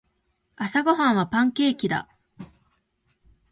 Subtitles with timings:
[0.55, 2.09] 朝ごはんはパンケーキだ。